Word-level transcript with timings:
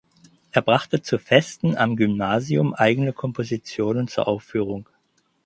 Er 0.51 0.63
brachte 0.63 1.03
zu 1.03 1.19
Festen 1.19 1.77
am 1.77 1.95
Gymnasium 1.95 2.73
eigene 2.73 3.13
Kompositionen 3.13 4.07
zur 4.07 4.27
Aufführung. 4.27 4.89